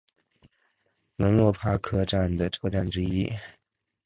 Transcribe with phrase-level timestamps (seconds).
[1.15, 3.31] 门洛帕克站的车站之一。